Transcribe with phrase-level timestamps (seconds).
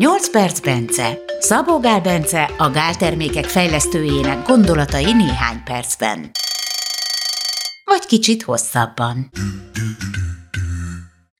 [0.00, 1.18] 8 perc Bence.
[1.38, 6.30] Szabó Gál Bence, a gáltermékek fejlesztőjének gondolatai néhány percben.
[7.84, 9.30] Vagy kicsit hosszabban.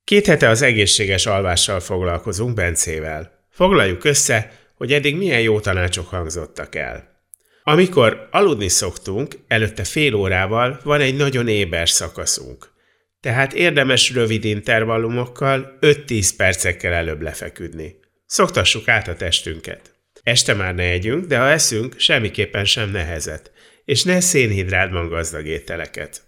[0.05, 3.45] Két hete az egészséges alvással foglalkozunk Bencével.
[3.51, 7.23] Foglaljuk össze, hogy eddig milyen jó tanácsok hangzottak el.
[7.63, 12.73] Amikor aludni szoktunk, előtte fél órával van egy nagyon éber szakaszunk.
[13.21, 18.00] Tehát érdemes rövid intervallumokkal 5-10 percekkel előbb lefeküdni.
[18.31, 19.95] Szoktassuk át a testünket.
[20.23, 23.51] Este már ne együnk, de ha eszünk, semmiképpen sem nehezet,
[23.85, 26.23] és ne szénhidrátban gazdag ételeket.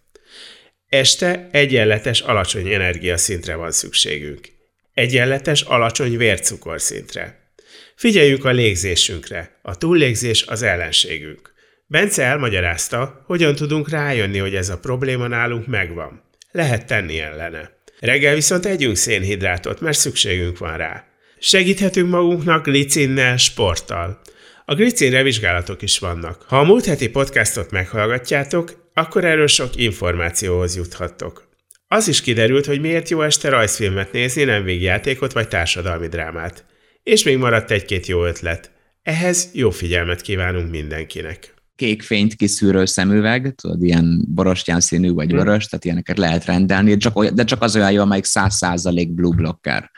[0.89, 4.49] Este egyenletes alacsony energiaszintre van szükségünk.
[4.93, 7.53] Egyenletes alacsony vércukorszintre.
[7.97, 11.53] Figyeljünk a légzésünkre, a túllégzés az ellenségünk.
[11.87, 16.23] Bence elmagyarázta, hogyan tudunk rájönni, hogy ez a probléma nálunk megvan.
[16.51, 17.71] Lehet tenni ellene.
[18.01, 21.12] Reggel viszont együnk szénhidrátot, mert szükségünk van rá.
[21.45, 24.21] Segíthetünk magunknak glicinnel, sporttal.
[24.65, 26.43] A glicinre vizsgálatok is vannak.
[26.43, 31.49] Ha a múlt heti podcastot meghallgatjátok, akkor erről sok információhoz juthattok.
[31.89, 36.65] Az is kiderült, hogy miért jó este rajzfilmet nézni, nem végjátékot vagy társadalmi drámát.
[37.03, 38.71] És még maradt egy-két jó ötlet.
[39.03, 41.55] Ehhez jó figyelmet kívánunk mindenkinek.
[41.77, 45.37] Kék fényt kiszűrő szemüveg, tudod, ilyen borostyán színű vagy hm.
[45.37, 46.97] vörös, tehát ilyeneket lehet rendelni,
[47.33, 49.91] de csak az olyan jó, amelyik 100% blue blocker.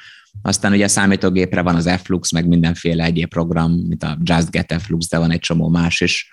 [0.43, 4.75] Aztán ugye a számítógépre van az Flux, meg mindenféle egyéb program, mint a Just Get
[4.83, 6.29] Flux, de van egy csomó más is,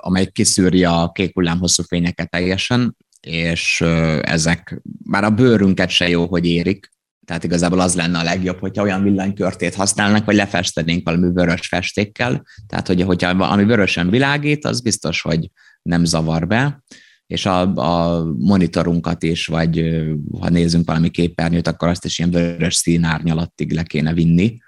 [0.00, 3.80] amely kiszűri a kék hullám hosszú fényeket teljesen, és
[4.20, 6.94] ezek már a bőrünket se jó, hogy érik,
[7.26, 12.44] tehát igazából az lenne a legjobb, hogyha olyan villanykörtét használnak, vagy lefestenénk valami vörös festékkel.
[12.66, 15.50] Tehát, hogy, hogyha ami vörösen világít, az biztos, hogy
[15.82, 16.82] nem zavar be
[17.26, 20.04] és a, a monitorunkat is, vagy
[20.40, 24.58] ha nézzünk valami képernyőt, akkor azt is ilyen vörös színárnyalattig le kéne vinni.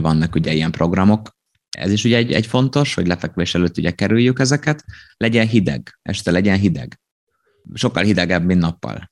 [0.00, 1.36] Vannak ugye ilyen programok.
[1.78, 4.84] Ez is ugye egy, egy fontos, hogy lefekvés előtt ugye kerüljük ezeket.
[5.16, 7.00] Legyen hideg, este legyen hideg.
[7.74, 9.10] Sokkal hidegebb, mint nappal.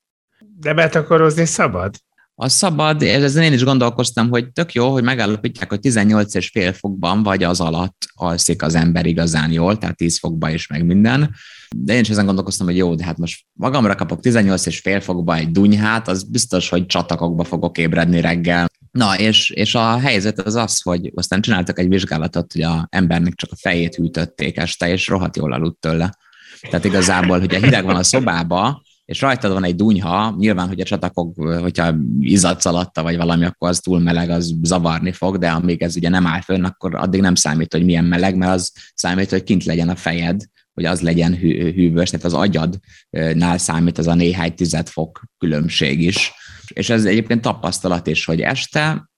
[0.58, 1.94] De betakorozni szabad?
[2.42, 6.72] Az szabad, ezen én is gondolkoztam, hogy tök jó, hogy megállapítják, hogy 18 és fél
[6.72, 11.34] fokban vagy az alatt alszik az ember igazán jól, tehát 10 fokba is meg minden.
[11.76, 15.00] De én is ezen gondolkoztam, hogy jó, de hát most magamra kapok 18 és fél
[15.00, 18.68] fokba egy dunyhát, az biztos, hogy csatakokba fogok ébredni reggel.
[18.90, 23.34] Na, és, és a helyzet az az, hogy aztán csináltak egy vizsgálatot, hogy a embernek
[23.34, 26.14] csak a fejét hűtötték este, és rohadt jól aludt tőle.
[26.60, 30.84] Tehát igazából, hogyha hideg van a szobába, és rajtad van egy dunyha, nyilván, hogy a
[30.84, 35.82] csatakok, hogyha izzadsz alatta, vagy valami, akkor az túl meleg, az zavarni fog, de amíg
[35.82, 39.30] ez ugye nem áll fönn, akkor addig nem számít, hogy milyen meleg, mert az számít,
[39.30, 40.42] hogy kint legyen a fejed,
[40.74, 46.02] hogy az legyen hű, hűvös, tehát az agyadnál számít az a néhány tized fok különbség
[46.02, 46.32] is.
[46.68, 49.10] És ez egyébként tapasztalat is, hogy este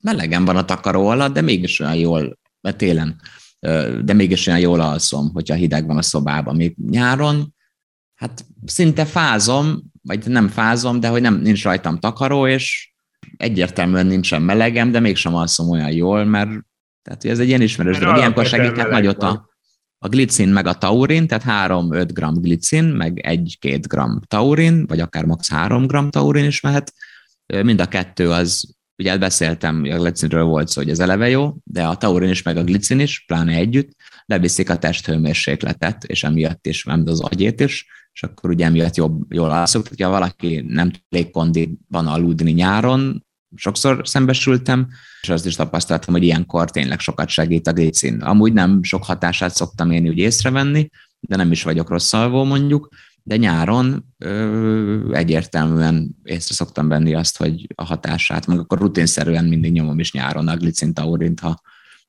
[0.00, 3.20] melegen van a takaró alatt, de mégis olyan jól, mert télen,
[4.04, 6.56] de mégis olyan jól alszom, hogyha hideg van a szobában.
[6.56, 7.56] Még nyáron
[8.18, 12.92] hát szinte fázom, vagy nem fázom, de hogy nem, nincs rajtam takaró, és
[13.36, 16.50] egyértelműen nincsen melegem, de mégsem alszom olyan jól, mert
[17.02, 18.16] tehát ez egy ilyen ismerős dolog.
[18.16, 19.48] Ilyenkor segítnek nagyot a,
[19.98, 25.24] a glicin meg a taurin, tehát 3-5 g glicin, meg 1-2 g taurin, vagy akár
[25.24, 26.92] max 3 g taurin is mehet.
[27.62, 31.86] Mind a kettő az, ugye beszéltem, a glicinről volt szó, hogy ez eleve jó, de
[31.86, 33.90] a taurin is, meg a glicin is, pláne együtt,
[34.24, 37.86] leviszik a testhőmérsékletet, és emiatt is, nem az agyét is,
[38.18, 39.88] és akkor ugye emiatt jobb, jól alszok.
[39.88, 44.88] Hogyha valaki nem tud van aludni nyáron, sokszor szembesültem,
[45.22, 48.20] és azt is tapasztaltam, hogy ilyenkor tényleg sokat segít a glicin.
[48.20, 50.90] Amúgy nem sok hatását szoktam én úgy észrevenni,
[51.20, 52.88] de nem is vagyok rossz alvó mondjuk,
[53.22, 59.72] de nyáron ö, egyértelműen észre szoktam venni azt, hogy a hatását, meg akkor rutinszerűen mindig
[59.72, 61.60] nyomom is nyáron a glicin taurint, ha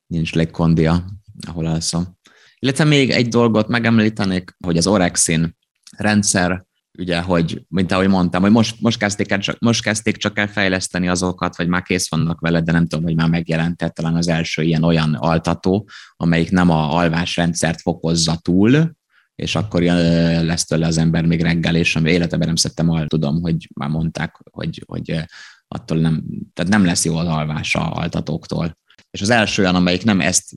[0.08, 1.06] nincs légkondia,
[1.48, 2.18] ahol alszom.
[2.60, 5.58] Illetve még egy dolgot megemlítenék, hogy az orexin
[5.98, 6.68] rendszer,
[7.00, 10.48] ugye, hogy, mint ahogy mondtam, hogy most, most, kezdték el, csak, most kezdték csak el
[10.48, 14.28] fejleszteni azokat, vagy már kész vannak vele, de nem tudom, hogy már megjelentett talán az
[14.28, 18.98] első ilyen olyan altató, amelyik nem a alvásrendszert fokozza túl,
[19.36, 23.90] és akkor lesz tőle az ember még reggel, és életemben nem szedtem tudom, hogy már
[23.90, 25.24] mondták, hogy, hogy
[25.68, 28.78] attól nem, tehát nem lesz jó az alvása altatóktól.
[29.12, 30.52] És az első olyan, amelyik nem ezt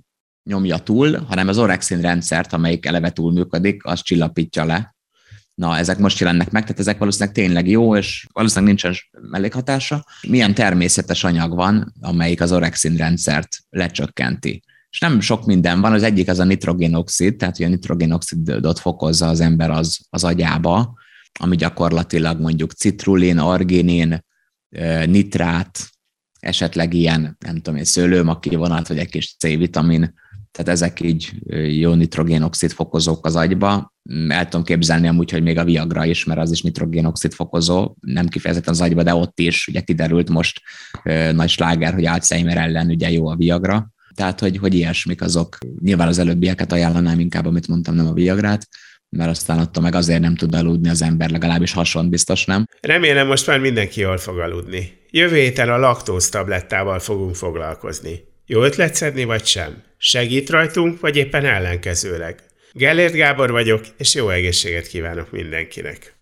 [0.49, 4.95] nyomja túl, hanem az orexin rendszert, amelyik eleve túl működik, az csillapítja le,
[5.55, 8.95] na, ezek most jelennek meg, tehát ezek valószínűleg tényleg jó, és valószínűleg nincsen
[9.31, 10.07] mellékhatása.
[10.29, 14.63] Milyen természetes anyag van, amelyik az orexin rendszert lecsökkenti?
[14.91, 19.29] És nem sok minden van, az egyik az a nitrogénoxid, tehát hogy a nitrogénoxidot fokozza
[19.29, 20.95] az ember az, az agyába,
[21.41, 24.25] ami gyakorlatilag mondjuk citrulin, arginin,
[25.07, 25.91] nitrát,
[26.41, 30.15] esetleg ilyen, nem tudom, egy szőlőmaki vonat, vagy egy kis C-vitamin,
[30.51, 31.33] tehát ezek így
[31.79, 33.92] jó nitrogénoxid fokozók az agyba.
[34.29, 38.29] El tudom képzelni amúgy, hogy még a Viagra is, mert az is nitrogénoxid fokozó, nem
[38.29, 40.61] kifejezetten az agyba, de ott is ugye kiderült most
[41.33, 43.91] nagy sláger, hogy Alzheimer ellen ugye jó a Viagra.
[44.15, 45.59] Tehát, hogy, hogy ilyesmik azok.
[45.81, 48.69] Nyilván az előbbieket ajánlanám inkább, amit mondtam, nem a Viagrát,
[49.09, 52.67] mert aztán attól meg azért nem tud aludni az ember, legalábbis hasonló biztos nem.
[52.81, 54.93] Remélem most már mindenki jól fog aludni.
[55.11, 58.21] Jövő héten a laktóz tablettával fogunk foglalkozni.
[58.47, 59.83] Jó ötlet szedni vagy sem?
[59.97, 62.43] Segít rajtunk, vagy éppen ellenkezőleg?
[62.75, 66.11] Gellért Gábor vagyok, és jó egészséget kívánok mindenkinek!